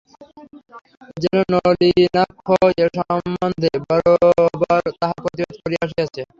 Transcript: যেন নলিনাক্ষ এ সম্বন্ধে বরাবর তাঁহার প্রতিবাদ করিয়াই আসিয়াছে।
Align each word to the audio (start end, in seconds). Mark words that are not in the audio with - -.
যেন 1.17 1.37
নলিনাক্ষ 1.53 2.47
এ 2.75 2.85
সম্বন্ধে 2.99 3.71
বরাবর 3.83 4.83
তাঁহার 4.99 5.19
প্রতিবাদ 5.23 5.55
করিয়াই 5.61 5.83
আসিয়াছে। 5.85 6.21